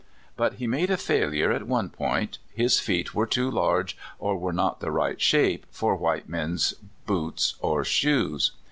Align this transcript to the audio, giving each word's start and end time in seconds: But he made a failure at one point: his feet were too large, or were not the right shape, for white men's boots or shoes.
But 0.35 0.53
he 0.55 0.65
made 0.65 0.89
a 0.89 0.97
failure 0.97 1.51
at 1.51 1.67
one 1.67 1.91
point: 1.91 2.39
his 2.55 2.79
feet 2.79 3.13
were 3.13 3.27
too 3.27 3.51
large, 3.51 3.95
or 4.17 4.35
were 4.35 4.51
not 4.51 4.79
the 4.79 4.89
right 4.89 5.21
shape, 5.21 5.67
for 5.69 5.95
white 5.95 6.27
men's 6.27 6.73
boots 7.05 7.53
or 7.61 7.83
shoes. 7.85 8.51